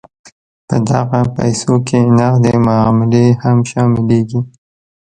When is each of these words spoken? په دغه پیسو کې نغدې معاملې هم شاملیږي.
په 0.67 0.75
دغه 0.89 1.19
پیسو 1.35 1.75
کې 1.87 1.99
نغدې 2.17 2.55
معاملې 2.67 3.25
هم 3.43 3.57
شاملیږي. 3.69 4.41